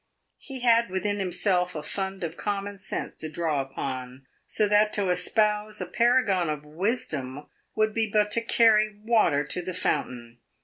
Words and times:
He 0.39 0.61
had 0.61 0.89
within 0.89 1.19
himself 1.19 1.75
a 1.75 1.83
fund 1.83 2.23
of 2.23 2.35
common 2.35 2.79
sense 2.79 3.13
to 3.19 3.29
draw 3.29 3.61
upon, 3.61 4.25
so 4.47 4.67
that 4.67 4.93
to 4.93 5.11
espouse 5.11 5.79
a 5.79 5.85
paragon 5.85 6.49
of 6.49 6.65
wisdom 6.65 7.45
would 7.75 7.93
be 7.93 8.09
but 8.09 8.31
to 8.31 8.41
carry 8.41 8.97
water 9.03 9.45
to 9.45 9.61
the 9.61 9.75
fountain. 9.75 10.39